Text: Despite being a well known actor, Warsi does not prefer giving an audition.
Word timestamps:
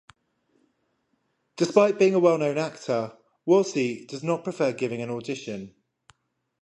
Despite 1.57 1.99
being 1.99 2.15
a 2.15 2.19
well 2.19 2.39
known 2.39 2.57
actor, 2.57 3.15
Warsi 3.47 4.07
does 4.07 4.23
not 4.23 4.43
prefer 4.43 4.73
giving 4.73 5.03
an 5.03 5.11
audition. 5.11 5.75